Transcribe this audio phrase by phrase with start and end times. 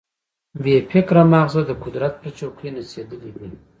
[0.63, 3.49] بې فکره ماغزه د قدرت پر چوکۍ نڅېدلي دي.